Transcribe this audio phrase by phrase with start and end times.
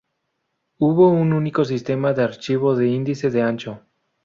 [0.79, 3.81] Hubo un único sistema de archivo de índice de ancho.